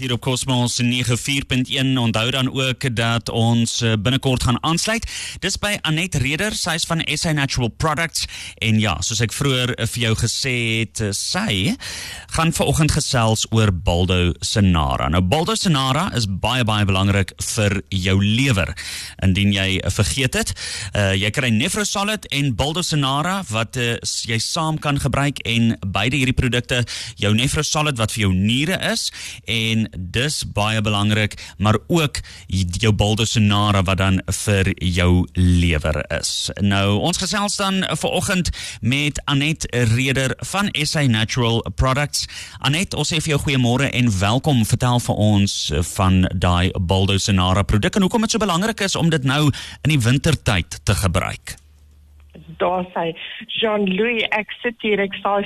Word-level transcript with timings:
hier 0.00 0.12
op 0.12 0.20
Cosmos 0.24 0.80
94.1 0.82 1.98
onthou 1.98 2.30
dan 2.30 2.52
ook 2.52 2.96
dat 2.96 3.28
ons 3.28 3.80
eh, 3.80 3.92
binnekort 3.98 4.42
gaan 4.42 4.62
aansluit. 4.64 5.04
Dis 5.38 5.58
by 5.60 5.76
Anet 5.82 6.14
Reder, 6.14 6.54
sy 6.56 6.78
is 6.78 6.86
van 6.88 7.02
SA 7.04 7.32
Natural 7.36 7.68
Products 7.68 8.24
en 8.64 8.80
ja, 8.80 8.94
soos 9.04 9.20
ek 9.20 9.34
vroeër 9.36 9.74
eh, 9.74 9.88
vir 9.92 10.04
jou 10.06 10.12
gesê 10.22 10.54
het, 10.80 11.02
eh, 11.04 11.12
sy 11.16 11.74
gaan 12.32 12.54
vanoggend 12.56 12.94
gesels 12.96 13.44
oor 13.52 13.72
Baldo 13.72 14.32
Senara. 14.40 15.10
Nou 15.12 15.20
Baldo 15.20 15.54
Senara 15.58 16.06
is 16.16 16.28
baie 16.30 16.64
baie 16.64 16.88
belangrik 16.88 17.34
vir 17.50 17.82
jou 17.92 18.16
lewer. 18.24 18.72
Indien 19.24 19.52
jy 19.52 19.82
vergeet 19.92 20.38
het, 20.38 20.54
uh, 20.94 21.12
jy 21.18 21.28
kry 21.34 21.50
Nefrosolid 21.52 22.28
en 22.36 22.52
Baldo 22.56 22.82
Senara 22.86 23.40
wat 23.50 23.76
uh, 23.80 23.96
jy 24.00 24.38
saam 24.40 24.78
kan 24.80 25.00
gebruik 25.02 25.42
en 25.48 25.74
beide 25.86 26.20
hierdie 26.20 26.36
produkte 26.36 26.82
jou 27.20 27.34
Nefrosolid 27.36 27.98
wat 28.00 28.14
vir 28.14 28.28
jou 28.28 28.32
niere 28.34 28.78
is 28.92 29.08
en 29.50 29.89
dis 29.96 30.42
baie 30.52 30.80
belangrik, 30.80 31.36
maar 31.58 31.78
ook 31.86 32.20
jou 32.46 32.92
Baldosonara 32.92 33.82
wat 33.82 33.98
dan 33.98 34.20
vir 34.44 34.72
jou 34.76 35.26
lewer 35.34 36.00
is. 36.20 36.50
Nou 36.60 36.98
ons 36.98 37.18
gesels 37.18 37.56
dan 37.56 37.84
vanoggend 38.02 38.50
met 38.80 39.22
Anet 39.24 39.66
Reder 39.94 40.34
van 40.52 40.68
SA 40.72 41.06
Natural 41.06 41.64
Products. 41.74 42.26
Anet, 42.58 42.94
ons 42.94 43.12
sê 43.12 43.20
vir 43.20 43.36
jou 43.36 43.40
goeiemôre 43.46 43.90
en 43.90 44.12
welkom. 44.18 44.64
Vertel 44.66 45.00
vir 45.00 45.14
ons 45.14 45.56
van 45.94 46.22
daai 46.34 46.70
Baldosonara 46.80 47.62
produk 47.62 47.96
en 47.96 48.06
hoekom 48.08 48.26
dit 48.26 48.36
so 48.36 48.42
belangrik 48.42 48.80
is 48.80 48.96
om 48.96 49.10
dit 49.10 49.24
nou 49.24 49.46
in 49.82 49.96
die 49.96 50.00
wintertyd 50.00 50.80
te 50.84 50.94
gebruik 50.94 51.59
daar 52.60 52.86
sê 52.94 53.10
Jean-Louis 53.58 54.26
ek 54.36 54.52
sit 54.62 54.76
hier 54.84 55.00
ek 55.02 55.16
saai 55.22 55.44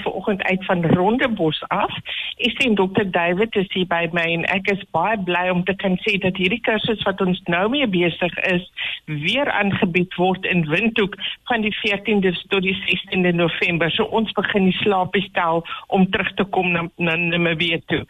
uit 0.51 0.65
van 0.67 0.85
Rondebos 0.95 1.63
af. 1.69 1.93
Ek 2.39 2.55
sien 2.61 2.75
Dr. 2.75 3.07
David 3.11 3.57
is 3.57 3.71
hier 3.73 3.87
by 3.87 4.09
my 4.13 4.27
en 4.37 4.45
ek 4.55 4.71
is 4.73 4.83
baie 4.97 5.17
bly 5.29 5.49
om 5.53 5.65
te 5.65 5.75
kan 5.83 5.97
sê 6.05 6.17
dat 6.23 6.37
hierdie 6.37 6.61
kursus 6.67 7.03
wat 7.09 7.21
ons 7.25 7.41
nou 7.47 7.69
mee 7.73 7.87
besig 7.87 8.35
is 8.51 8.67
weer 9.07 9.51
aangebied 9.51 10.15
word 10.21 10.45
in 10.45 10.67
Windhoek 10.71 11.17
van 11.51 11.65
die 11.67 11.75
14de 11.81 12.35
tot 12.49 12.67
die 12.67 12.77
16de 12.83 13.35
November. 13.35 13.91
So 13.91 14.09
ons 14.11 14.33
begin 14.37 14.71
die 14.71 14.79
slaapbestel 14.83 15.65
om 15.89 16.09
terug 16.11 16.35
te 16.35 16.45
kom 16.45 16.73
na 16.73 16.89
na 16.97 17.17
Namibië 17.17 17.81
toe. 17.87 18.05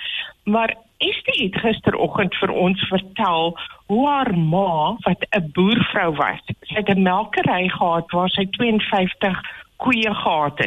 Maar 0.44 0.74
Estie 1.04 1.46
het 1.46 1.56
gisteroggend 1.60 2.34
vir 2.40 2.50
ons 2.50 2.86
vertel 2.88 3.52
hoe 3.92 4.04
haar 4.08 4.32
ma 4.38 4.96
wat 5.06 5.26
'n 5.30 5.50
boervrou 5.56 6.10
was, 6.16 6.40
sy 6.68 6.74
het 6.80 6.88
'n 6.88 7.02
melkery 7.02 7.68
gehad 7.68 8.10
waar 8.10 8.30
sy 8.30 8.46
52 8.56 9.40
koeie 9.76 10.14
gehad. 10.14 10.60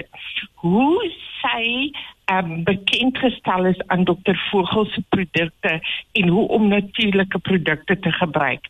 Hoe 0.53 1.11
sy 1.41 1.91
um, 2.31 2.63
bekend 2.63 3.17
gestel 3.17 3.65
is 3.65 3.81
aan 3.87 4.03
dokter 4.03 4.37
Vogel 4.51 4.85
se 4.85 5.03
produkte 5.09 5.79
en 6.11 6.27
hoe 6.27 6.47
om 6.47 6.67
natuurlike 6.67 7.39
produkte 7.39 7.99
te 7.99 8.11
gebruik. 8.11 8.65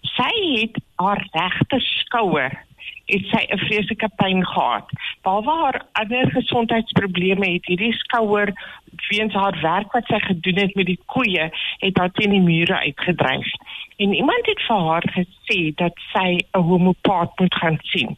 Sy 0.00 0.60
het 0.60 0.80
haar 0.94 1.26
regter 1.32 1.80
skouer 1.80 2.64
het 3.12 3.26
sy 3.32 3.42
'n 3.48 3.58
vreeslike 3.58 4.08
pyn 4.16 4.46
gehad. 4.46 4.86
Behalwe 5.22 5.54
haar 5.62 5.82
ander 5.92 6.30
gesondheidsprobleme 6.30 7.52
het 7.52 7.66
hierdie 7.66 7.92
skouer 7.92 8.52
weens 9.08 9.34
haar 9.34 9.58
werk 9.62 9.92
wat 9.92 10.06
sy 10.06 10.18
gedoen 10.18 10.58
het 10.58 10.74
met 10.74 10.86
die 10.86 11.00
koeie, 11.06 11.50
het 11.78 11.98
haar 11.98 12.12
teen 12.12 12.30
die 12.30 12.40
mure 12.40 12.78
uitgedryf. 12.78 13.52
En 13.96 14.14
iemand 14.14 14.46
het 14.46 14.62
vir 14.66 14.82
haar 14.88 15.06
gesê 15.16 15.74
dat 15.74 15.94
sy 16.12 16.38
'n 16.38 16.60
homeopaat 16.60 17.38
moet 17.38 17.54
gaan 17.54 17.78
sien. 17.82 18.16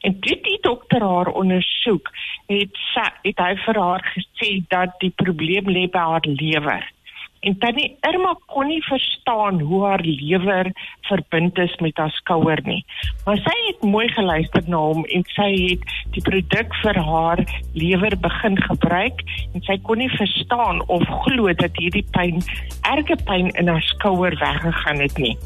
En 0.00 0.16
dit 0.20 0.44
die 0.44 0.58
dokter 0.60 1.02
haar 1.02 1.26
ondersoek, 1.26 2.10
het 2.46 2.76
sy 2.94 3.06
het 3.22 3.38
hy 3.38 3.54
vir 3.56 3.80
haar 3.80 4.04
gesê 4.14 4.50
dat 4.68 4.94
die 5.02 5.12
probleem 5.16 5.70
lê 5.70 5.86
by 5.90 5.98
haar 5.98 6.26
lewer. 6.26 6.92
En 7.40 7.58
tannie 7.62 7.96
Irma 8.08 8.32
kon 8.50 8.66
nie 8.66 8.82
verstaan 8.88 9.60
hoe 9.60 9.84
haar 9.84 10.02
lewer 10.02 10.70
verbind 11.08 11.58
is 11.58 11.76
met 11.84 11.96
haar 11.96 12.10
skouer 12.10 12.60
nie. 12.66 12.80
Maar 13.24 13.38
sy 13.44 13.56
het 13.66 13.82
mooi 13.82 14.08
geluister 14.14 14.64
na 14.66 14.80
hom 14.90 15.04
en 15.04 15.26
sy 15.34 15.50
het 15.54 15.84
die 16.16 16.24
produk 16.26 16.74
vir 16.82 16.98
haar 17.10 17.44
lewer 17.74 18.18
begin 18.24 18.58
gebruik 18.62 19.22
en 19.52 19.62
sy 19.68 19.78
kon 19.86 20.02
nie 20.02 20.10
verstaan 20.16 20.82
of 20.88 21.06
glo 21.26 21.52
dat 21.62 21.78
hierdie 21.78 22.06
pyn 22.16 22.42
erge 22.90 23.18
pyn 23.28 23.52
in 23.54 23.70
haar 23.70 23.86
skouer 23.94 24.34
weggegaan 24.42 25.06
het 25.06 25.18
nie. 25.18 25.36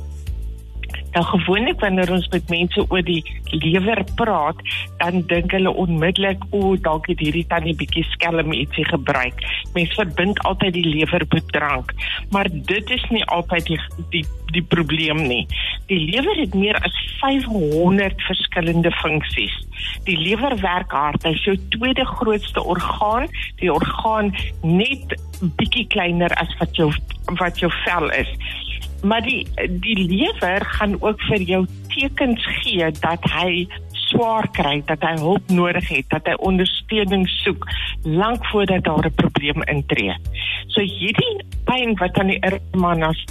Nou 1.12 1.24
gewoonlik 1.24 1.80
wanneer 1.80 2.12
ons 2.12 2.28
met 2.32 2.48
mense 2.48 2.84
oor 2.88 3.02
die 3.04 3.20
lewer 3.50 4.00
praat, 4.16 4.60
dan 5.02 5.20
dink 5.28 5.52
hulle 5.52 5.72
onmiddellik 5.84 6.44
o, 6.56 6.72
dalk 6.80 7.10
het 7.12 7.20
hierdie 7.20 7.44
tannie 7.50 7.74
bietjie 7.76 8.04
skelm 8.14 8.54
ietsie 8.56 8.86
gebruik. 8.88 9.42
Mense 9.76 9.98
verbind 9.98 10.40
altyd 10.48 10.72
die 10.78 10.86
lewer 10.86 11.26
met 11.34 11.52
drank, 11.52 11.92
maar 12.32 12.48
dit 12.52 12.94
is 12.96 13.04
nie 13.10 13.24
altyd 13.24 13.68
die 13.74 13.80
die 14.14 14.24
die 14.52 14.64
probleem 14.68 15.22
nie. 15.28 15.46
Die 15.88 16.00
lewer 16.00 16.36
het 16.36 16.54
meer 16.54 16.76
as 16.84 16.96
500 17.22 18.20
verskillende 18.26 18.90
funksies. 19.00 19.54
Die 20.04 20.18
lewer 20.18 20.58
werk 20.60 20.92
hard. 20.92 21.24
Is 21.24 21.44
jou 21.44 21.56
tweede 21.72 22.04
grootste 22.04 22.60
orgaan, 22.60 23.30
die 23.62 23.72
orgaan 23.72 24.34
net 24.60 25.16
bietjie 25.40 25.86
kleiner 25.88 26.32
as 26.40 26.52
wat 26.60 26.76
jou 26.76 26.92
wat 27.40 27.60
jou 27.62 27.70
vel 27.84 28.10
is 28.12 28.28
maar 29.02 29.22
die 29.22 29.46
die 29.82 29.98
lewer 30.08 30.64
gaan 30.64 30.96
ook 31.02 31.20
vir 31.28 31.42
jou 31.42 31.62
tekens 31.94 32.46
gee 32.62 32.90
dat 33.00 33.24
hy 33.34 33.66
swaar 34.08 34.48
kry, 34.56 34.82
dat 34.86 35.02
hy 35.02 35.14
hulp 35.20 35.50
nodig 35.50 35.88
het, 35.88 36.08
dat 36.12 36.26
hy 36.28 36.36
ondersteuning 36.38 37.26
soek 37.42 37.66
lank 38.02 38.46
voordat 38.52 38.84
daar 38.84 39.06
'n 39.06 39.14
probleem 39.14 39.62
intree. 39.62 40.16
So 40.66 40.80
hierdie 40.80 41.36
pyn 41.64 41.96
wat 41.98 42.18
aan 42.18 42.26
die 42.34 42.40
irmanas 42.40 43.24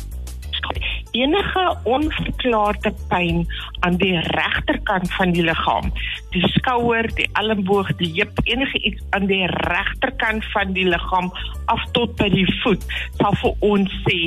enige 1.11 1.77
onverklaarde 1.83 2.93
pyn 3.07 3.47
aan 3.79 3.97
die 3.97 4.19
regterkant 4.19 5.13
van 5.13 5.31
die 5.31 5.43
liggaam, 5.43 5.91
die 6.31 6.47
skouer, 6.47 7.07
die 7.15 7.27
elmboog, 7.33 7.91
die 7.99 8.11
heup, 8.15 8.39
enige 8.43 8.79
iets 8.79 9.03
aan 9.09 9.25
die 9.25 9.45
regterkant 9.45 10.45
van 10.53 10.73
die 10.73 10.87
liggaam 10.87 11.31
af 11.65 11.83
tot 11.91 12.15
by 12.15 12.29
die 12.29 12.47
voet, 12.61 12.85
sal 13.19 13.35
vir 13.43 13.67
ons 13.73 14.01
sê 14.07 14.19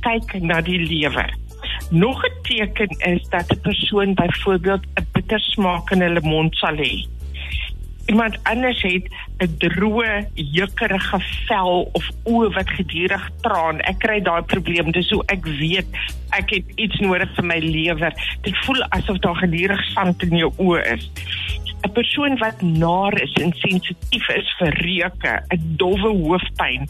kyk 0.00 0.40
na 0.42 0.60
die 0.60 0.80
lewer. 0.80 1.30
Nog 1.90 2.24
'n 2.24 2.32
teken 2.42 2.92
is 2.98 3.28
dat 3.28 3.52
'n 3.52 3.60
persoon 3.60 4.14
byvoorbeeld 4.14 4.84
'n 4.94 5.06
bitter 5.12 5.40
smaak 5.40 5.90
in 5.90 6.00
hulle 6.00 6.20
mond 6.20 6.56
sal 6.56 6.76
hê. 6.76 7.06
Iemand 8.06 8.38
anders 8.42 8.82
het 8.82 9.06
'n 9.38 9.56
droë, 9.58 10.26
jukkerige 10.34 11.20
vel 11.46 11.88
of 11.92 12.10
oë 12.24 12.52
wat 12.52 12.70
gedurig 12.70 13.30
traan. 13.40 13.80
Ek 13.80 13.98
kry 13.98 14.20
daai 14.20 14.42
probleem. 14.42 14.90
Dis 14.90 15.10
hoe 15.10 15.22
ek 15.26 15.46
weet 15.46 15.86
ek 16.30 16.50
het 16.50 16.64
iets 16.74 16.98
nodig 16.98 17.34
vir 17.34 17.44
my 17.44 17.58
lewer. 17.58 18.12
Dit 18.40 18.56
voel 18.64 18.82
asof 18.88 19.18
daar 19.18 19.36
gedurig 19.36 19.84
sand 19.84 20.22
in 20.22 20.36
jou 20.36 20.52
oë 20.56 20.82
is. 20.94 21.10
'n 21.82 21.92
persoon 21.92 22.38
wat 22.38 22.62
naar 22.62 23.20
is 23.22 23.32
en 23.32 23.52
sensitief 23.52 24.28
is 24.28 24.54
vir 24.58 24.74
reuke, 24.74 25.42
'n 25.48 25.74
dowwe 25.76 26.12
hoofpyn, 26.22 26.86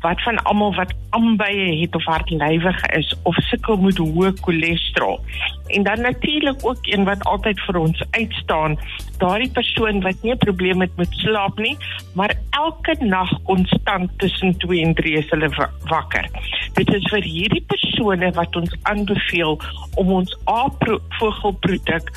wat 0.00 0.22
van 0.22 0.42
almal 0.42 0.74
wat 0.74 0.94
aanbye 1.10 1.80
het 1.80 1.94
of 1.94 2.04
hartlywig 2.04 2.86
is 2.86 3.14
of 3.22 3.36
sukkel 3.36 3.76
met 3.76 3.98
hoë 3.98 4.32
cholesterol. 4.40 5.20
En 5.66 5.82
dan 5.82 6.00
natuurlik 6.00 6.66
ook 6.66 6.78
een 6.80 7.04
wat 7.04 7.24
altyd 7.24 7.60
vir 7.60 7.78
ons 7.78 8.02
uitstaan, 8.10 8.78
daardie 9.18 9.50
persoon 9.50 10.00
wat 10.00 10.22
nie 10.22 10.32
'n 10.32 10.38
probleem 10.38 10.80
het 10.80 10.96
met 10.96 11.08
slaap 11.10 11.58
nie, 11.58 11.76
maar 12.14 12.34
elke 12.50 12.96
nag 13.04 13.30
konstant 13.42 14.10
tussen 14.18 14.56
2 14.58 14.82
en 14.82 14.94
3 14.94 15.12
is 15.12 15.30
hulle 15.30 15.50
wakker. 15.84 16.28
Dit 16.76 16.88
is 16.94 17.04
vir 17.12 17.24
hierdie 17.26 17.62
persone 17.68 18.30
wat 18.36 18.56
ons 18.56 18.72
aanbeveel 18.88 19.58
om 20.00 20.12
ons 20.18 20.32
A-vogelproduk 20.48 22.08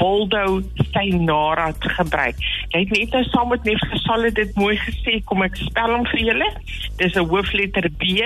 Boldo 0.00 0.60
Cyanara 0.90 1.70
te 1.82 1.92
gebruik. 1.94 2.38
Jy 2.74 2.84
het 2.84 2.94
net 2.96 3.14
nou 3.16 3.22
saam 3.30 3.52
met 3.54 3.64
Nef 3.68 3.82
Gesalle 3.92 4.32
dit 4.34 4.56
mooi 4.58 4.74
gesê, 4.82 5.20
kom 5.30 5.44
ek 5.46 5.58
spel 5.62 5.94
hom 5.94 6.06
vir 6.10 6.24
julle. 6.30 6.50
Dis 6.98 7.14
'n 7.14 7.28
hoofletter 7.30 7.86
B, 8.02 8.18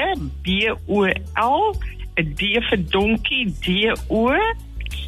B 0.42 0.72
O 0.88 1.04
L, 1.04 1.74
'n 2.16 2.34
D 2.38 2.56
vir 2.70 2.80
donkie, 2.90 3.52
D 3.60 3.92
O 4.08 4.32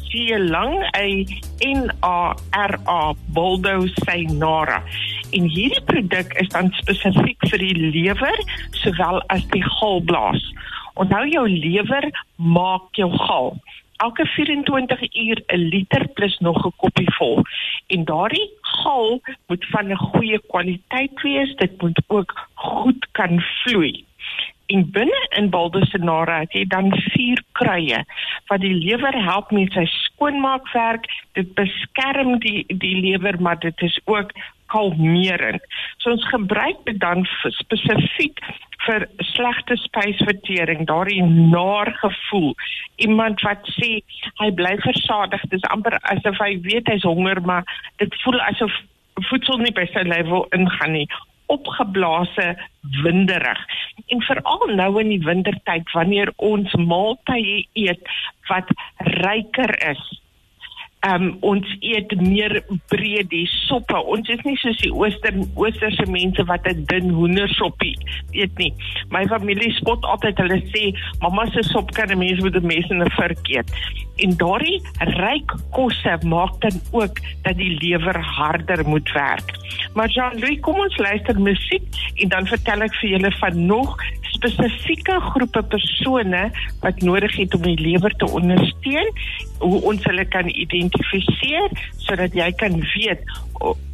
C 0.07 0.37
lang 0.37 0.77
A 0.95 1.07
N 1.61 1.91
A 2.03 2.35
R 2.53 2.79
A 2.85 3.13
Boldo 3.33 3.87
Cyanara. 4.03 4.83
En 5.31 5.43
hierdie 5.43 5.83
produk 5.83 6.33
is 6.39 6.47
dan 6.53 6.69
spesifiek 6.79 7.47
vir 7.51 7.59
die 7.59 7.75
lewer 7.75 8.37
sowel 8.79 9.19
as 9.33 9.43
die 9.51 9.63
galblaas. 9.63 10.43
Onthou 10.95 11.25
jou 11.27 11.43
lewer 11.49 12.07
maak 12.35 12.95
jou 12.95 13.09
gal. 13.11 13.51
Elke 14.05 14.25
24 14.35 15.03
uur 15.03 15.41
'n 15.47 15.67
liter 15.73 16.07
plus 16.07 16.37
nog 16.39 16.65
'n 16.65 16.71
koppie 16.77 17.13
vol. 17.17 17.41
En 17.87 18.05
daardie 18.05 18.49
gal 18.61 19.21
moet 19.47 19.65
van 19.69 19.91
'n 19.91 19.97
goeie 19.97 20.39
kwaliteit 20.47 21.21
wees. 21.21 21.55
Dit 21.55 21.81
moet 21.81 21.99
ook 22.07 22.47
goed 22.53 23.07
kan 23.11 23.41
vloei. 23.41 24.05
En 24.65 24.91
binne 24.91 25.27
in 25.29 25.49
Baldosinara 25.49 26.39
het 26.39 26.53
jy 26.53 26.65
dan 26.65 26.91
vier 26.91 27.43
kruie 27.51 28.03
wat 28.47 28.61
die 28.61 28.73
lewer 28.73 29.23
help 29.23 29.51
met 29.51 29.71
sy 29.71 29.85
skoonmaakwerk. 29.85 31.07
Dit 31.31 31.53
beskerm 31.53 32.39
die 32.39 32.65
die 32.67 32.95
lewer, 32.95 33.41
maar 33.41 33.59
dit 33.59 33.81
is 33.81 33.99
ook 34.05 34.31
kalmerend. 34.73 35.63
So 36.01 36.13
ons 36.15 36.25
gebruik 36.31 36.79
dit 36.89 36.99
dan 37.03 37.25
spesifiek 37.59 38.41
vir 38.85 39.07
slegte 39.33 39.75
spysvertering, 39.81 40.85
daardie 40.87 41.23
naar 41.23 41.91
gevoel. 42.01 42.53
Iemand 43.03 43.41
wat 43.43 43.65
sê 43.75 43.97
hy 44.41 44.51
bly 44.55 44.75
versadig, 44.85 45.41
dis 45.51 45.65
amper 45.73 45.97
asof 46.13 46.39
hy 46.43 46.53
weet 46.67 46.87
hy's 46.91 47.07
honger, 47.07 47.41
maar 47.41 47.65
dit 48.03 48.21
voel 48.23 48.39
asof 48.47 48.71
voedsel 49.31 49.59
nie 49.63 49.73
by 49.73 49.87
sy 49.91 50.05
lyf 50.07 50.29
wil 50.29 50.45
ingaan 50.55 50.93
nie 50.93 51.07
opgeblaase 51.47 52.47
winderig 53.03 53.59
en 54.07 54.21
veral 54.27 54.71
nou 54.75 54.89
in 55.01 55.11
die 55.15 55.23
wintertyd 55.23 55.91
wanneer 55.95 56.31
ons 56.43 56.73
maaltye 56.91 57.61
eet 57.79 58.15
wat 58.51 58.71
ryker 59.23 59.73
is 59.91 60.01
um, 61.05 61.37
ons 61.45 61.67
eet 61.85 62.13
meer 62.21 62.57
breed 62.91 63.29
die 63.29 63.45
soppe. 63.67 63.99
Ons 63.99 64.29
is 64.33 64.41
nie 64.47 64.57
soos 64.61 64.79
die 64.81 64.91
ooster 64.93 65.35
oosterse 65.59 66.07
mense 66.11 66.43
wat 66.49 66.65
'n 66.67 66.85
dun 66.89 67.09
hoendersoppie 67.09 67.95
eet 68.31 68.57
nie. 68.57 68.73
My 69.11 69.25
familie 69.27 69.71
spot 69.77 70.03
altyd 70.03 70.37
hulle 70.37 70.61
sê 70.73 70.93
mamma 71.21 71.45
se 71.51 71.63
sop 71.63 71.91
kan 71.91 72.11
'n 72.11 72.17
mens 72.17 72.41
met 72.41 72.55
'n 72.55 72.65
mes 72.65 72.89
en 72.89 73.03
'n 73.03 73.11
vurk 73.19 73.47
eet. 73.49 73.71
En 74.17 74.37
daardie 74.37 74.81
ryk 74.99 75.51
kosse 75.71 76.17
maak 76.25 76.61
dan 76.61 76.81
ook 76.91 77.19
dat 77.43 77.57
die 77.57 77.77
lewer 77.79 78.17
harder 78.17 78.87
moet 78.87 79.11
werk. 79.11 79.51
Maar 79.93 80.09
Jean-Louis, 80.09 80.59
kom 80.59 80.79
ons 80.79 80.97
luister 80.97 81.39
musiek 81.41 81.87
en 82.15 82.29
dan 82.29 82.47
vertel 82.47 82.81
ek 82.81 82.95
vir 82.95 83.09
julle 83.09 83.31
van 83.31 83.65
nog 83.65 83.97
spesifieke 84.21 85.19
groepe 85.19 85.63
persone 85.63 86.51
wat 86.81 87.01
nodig 87.01 87.35
het 87.35 87.55
om 87.55 87.61
die 87.61 87.79
lewer 87.79 88.13
te 88.21 88.29
ondersteun, 88.29 89.09
hoe 89.59 89.81
ons 89.81 90.03
hulle 90.03 90.25
kan 90.25 90.49
identifiseer 90.49 90.96
sodat 92.05 92.33
jy 92.33 92.51
kan 92.59 92.79
weet 92.95 93.21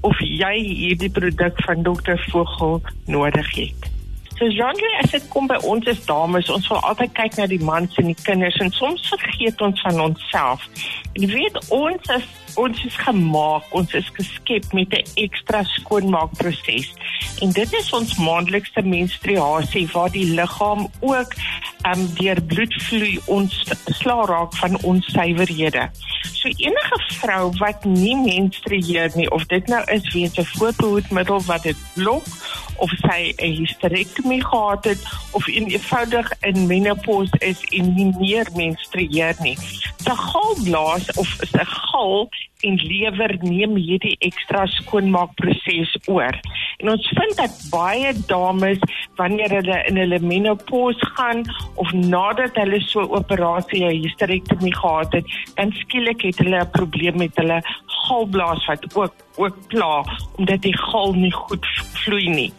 of 0.01 0.19
jy 0.19 0.53
hierdie 0.59 1.11
produk 1.11 1.57
van 1.65 1.83
Dr. 1.83 2.17
Vogel 2.29 2.81
nodig 3.05 3.55
het. 3.55 3.89
So 4.37 4.49
Jean-Louis, 4.49 4.97
as 5.03 5.11
dit 5.13 5.25
kom 5.29 5.45
by 5.47 5.59
ons 5.69 5.85
as 5.87 6.01
dames, 6.07 6.49
ons 6.49 6.65
wil 6.71 6.79
altyd 6.89 7.13
kyk 7.15 7.35
na 7.37 7.45
die 7.47 7.61
mans 7.63 7.93
en 8.01 8.09
die 8.09 8.17
kinders 8.25 8.57
en 8.63 8.73
soms 8.73 9.05
vergeet 9.13 9.61
ons 9.61 9.83
van 9.85 9.99
onsself. 10.09 10.65
Jy 11.13 11.29
weet 11.31 11.59
ons 11.69 12.15
is 12.17 12.25
ons 12.59 12.81
is 12.85 12.97
gemaak, 13.01 13.69
ons 13.73 13.93
is 13.97 14.09
geskep 14.13 14.65
met 14.77 14.91
'n 14.93 15.05
ekstra 15.25 15.63
skoonmaakproses. 15.63 16.91
En 17.41 17.49
dit 17.49 17.73
is 17.73 17.93
ons 17.93 18.17
maandelikse 18.17 18.81
menstruasie 18.81 19.87
waar 19.93 20.11
die 20.11 20.27
liggaam 20.33 20.87
ook 20.99 21.33
um, 21.89 22.07
deur 22.19 22.39
bloedvloei 22.51 23.19
ons 23.25 23.55
sla 23.99 24.23
raak 24.29 24.55
van 24.61 24.77
ons 24.83 25.05
suiwerhede. 25.13 25.89
So 26.33 26.51
enige 26.57 26.99
vrou 27.19 27.51
wat 27.59 27.85
nie 27.85 28.15
menstrueer 28.19 29.11
nie 29.15 29.29
of 29.31 29.45
dit 29.51 29.67
nou 29.71 29.81
is 29.91 30.07
weens 30.13 30.37
'n 30.37 30.47
voorbehoedmiddel 30.55 31.41
wat 31.47 31.63
dit 31.63 31.77
blok 31.95 32.23
of 32.77 32.89
sy 32.89 33.33
'n 33.37 33.55
hysterektomie 33.59 34.43
gehad 34.45 34.83
het 34.85 35.01
of 35.31 35.47
eenvoudig 35.47 36.31
in 36.41 36.67
menopause 36.67 37.37
is 37.39 37.61
en 37.69 37.93
nie 37.93 38.11
meer 38.19 38.47
menstrueer 38.55 39.35
nie. 39.39 39.57
Sy 40.03 40.15
galblaas 40.15 41.11
of 41.15 41.27
sy 41.51 41.63
gal 41.63 42.29
en 42.61 42.75
lewer 42.75 43.37
neem 43.41 43.75
hierdie 43.75 44.15
ekstra 44.19 44.65
skoonmaakproses 44.65 45.95
oor. 46.05 46.39
En 46.77 46.89
ons 46.89 47.07
vind 47.07 47.35
dat 47.37 47.59
baie 47.69 48.13
dames 48.27 48.79
wanneer 49.15 49.49
hulle 49.49 49.83
in 49.87 49.97
hulle 49.97 50.19
menopause 50.19 51.05
gaan 51.15 51.43
of 51.75 51.91
nadat 51.91 52.55
hulle 52.55 52.79
so 52.81 53.01
'n 53.01 53.15
operasie 53.19 53.85
'n 53.85 54.01
hysterektomie 54.01 54.75
gehad 54.75 55.13
het, 55.13 55.25
dan 55.55 55.71
skielik 55.71 56.21
het 56.21 56.37
hulle 56.37 56.59
'n 56.59 56.69
probleem 56.71 57.17
met 57.17 57.35
hulle 57.35 57.61
galblaas 57.85 58.65
wat 58.65 58.95
ook 58.95 59.13
ook 59.35 59.55
pla 59.67 60.03
omdat 60.37 60.61
die 60.61 60.77
gal 60.77 61.13
nie 61.13 61.33
goed 61.33 61.65
vloei 62.03 62.29
nie. 62.29 62.51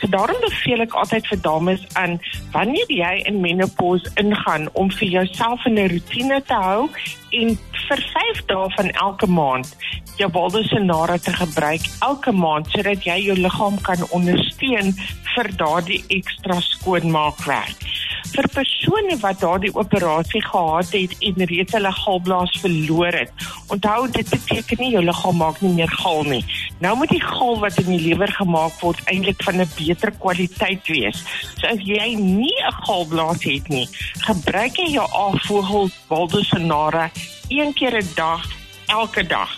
So 0.00 0.10
daarom 0.10 0.40
beveel 0.42 0.84
ek 0.86 0.94
altyd 0.98 1.26
vir 1.30 1.40
dames 1.44 1.82
aan 1.98 2.18
wanneer 2.54 2.90
jy 2.90 3.12
in 3.30 3.40
menopause 3.40 4.10
ingaan 4.22 4.68
om 4.72 4.90
vir 4.90 5.08
jouself 5.08 5.66
'n 5.66 5.78
rotine 5.94 6.42
te 6.46 6.54
hou 6.54 6.88
en 7.30 7.58
vir 7.88 8.00
5 8.14 8.44
dae 8.46 8.68
van 8.76 8.90
elke 8.90 9.26
maand 9.26 9.76
jou 10.16 10.28
waldosenare 10.32 11.18
te 11.20 11.32
gebruik 11.32 11.86
elke 12.00 12.32
maand 12.32 12.68
sodat 12.74 13.04
jy 13.04 13.18
jou 13.26 13.36
liggaam 13.36 13.80
kan 13.80 14.04
ondersteun 14.10 14.92
vir 15.34 15.48
daardie 15.56 16.04
ekstra 16.08 16.60
skoonmaakwerk 16.60 17.88
vir 18.32 18.48
persone 18.54 19.16
wat 19.22 19.40
daardie 19.42 19.72
operasie 19.74 20.42
gehad 20.44 20.92
het 20.94 21.14
en 21.28 21.44
reeds 21.50 21.74
hulle 21.76 21.92
galblaas 21.92 22.54
verloor 22.62 23.18
het. 23.22 23.32
Onthou 23.74 24.06
dit 24.14 24.28
beteken 24.30 24.80
nie 24.80 24.92
jou 24.94 25.02
liggaam 25.04 25.36
maak 25.42 25.60
nie 25.64 25.72
meer 25.76 25.92
gal 26.00 26.22
nie. 26.28 26.42
Nou 26.82 26.96
moet 26.98 27.12
die 27.14 27.22
gal 27.22 27.60
wat 27.62 27.76
in 27.78 27.92
die 27.92 28.00
lewer 28.08 28.30
gemaak 28.34 28.80
word 28.82 28.98
eintlik 29.10 29.42
van 29.46 29.60
'n 29.62 29.70
beter 29.76 30.10
kwaliteit 30.18 30.86
wees. 30.90 31.22
So 31.58 31.66
as 31.66 31.78
jy 31.78 32.14
nie 32.18 32.58
'n 32.58 32.74
galblaas 32.86 33.42
het 33.44 33.68
nie, 33.68 33.88
gebruik 34.26 34.76
jy 34.76 34.88
jou 34.98 35.06
afvogel 35.10 35.90
waldosenare 36.08 37.10
een 37.48 37.72
keer 37.72 38.02
'n 38.02 38.08
dag 38.14 38.42
elke 38.86 39.26
dag. 39.26 39.50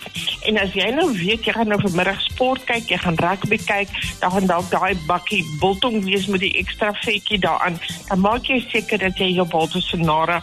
En 0.43 0.59
as 0.59 0.73
jy 0.75 0.91
nou 0.91 1.09
weet 1.13 1.45
jy 1.45 1.53
gaan 1.53 1.69
nou 1.69 1.81
vanmiddag 1.81 2.21
sport 2.21 2.65
kyk, 2.65 2.89
jy 2.89 2.99
gaan 2.99 3.19
rugby 3.19 3.57
kyk, 3.57 3.89
dan 4.21 4.31
gaan 4.31 4.47
dalk 4.47 4.71
daai 4.71 4.95
bakkie 5.09 5.43
biltong 5.61 6.05
wees 6.05 6.27
met 6.27 6.41
die 6.41 6.55
ekstra 6.61 6.93
vetjie 6.93 7.39
daaraan. 7.39 7.79
Dan 8.09 8.21
maak 8.21 8.47
jy 8.47 8.61
seker 8.69 8.99
dat 8.99 9.19
jy 9.19 9.33
jou 9.35 9.47
baltosenare 9.49 10.43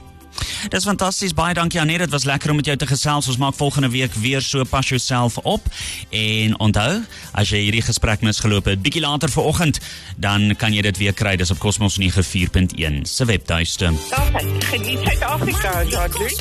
Dis 0.69 0.83
fantasties. 0.83 1.33
Baie 1.33 1.53
dankie 1.53 1.79
Anet. 1.79 1.99
Dit 1.99 2.09
was 2.09 2.23
lekker 2.23 2.49
om 2.49 2.55
met 2.55 2.65
jou 2.65 2.77
te 2.77 2.87
gesels. 2.87 3.27
Ons 3.27 3.37
maak 3.37 3.55
volgende 3.55 3.89
week 3.89 4.13
weer 4.13 4.41
so 4.41 4.63
pas 4.63 4.89
jouself 4.89 5.37
op. 5.37 5.67
En 6.09 6.59
onthou, 6.59 7.03
as 7.31 7.49
jy 7.49 7.65
hierdie 7.67 7.83
gesprek 7.85 8.21
misgeloop 8.25 8.65
het, 8.65 8.81
bietjie 8.81 9.03
later 9.03 9.29
vanoggend, 9.29 9.79
dan 10.17 10.55
kan 10.57 10.73
jy 10.73 10.81
dit 10.81 10.97
weer 10.97 11.13
kry. 11.13 11.35
Dis 11.35 11.51
op 11.51 11.59
Cosmos 11.61 11.99
94.1 12.01 13.01
se 13.03 13.25
webtuiste. 13.25 13.91
Dankie. 14.09 14.53
Geniet 14.65 14.99
Suid-Afrika, 15.05 15.83
Jody. 15.83 16.31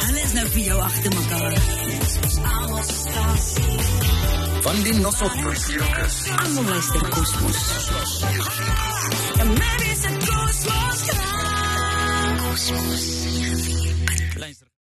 Hulle 0.00 0.22
is 0.24 0.32
nou 0.32 0.46
vir 0.54 0.62
jou 0.70 0.80
agter 0.80 1.14
mekaar. 1.14 1.58
Van 4.60 4.82
die 4.84 4.94
Nosotros. 5.00 5.68
Almal 6.36 6.64
luister 6.64 7.08
Cosmos. 7.08 7.60
And 9.40 9.48
maybe 9.48 9.84
it's 9.90 10.04
a 10.04 10.10
cosmos. 10.10 11.39
Cosmos. 12.60 13.79